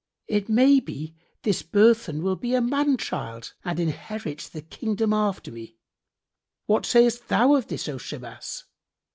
[0.27, 1.13] It may be
[1.43, 5.77] this burthen will be a man child and inherit the Kingship after me;
[6.65, 8.63] what sayest thou of this, O Shimas?"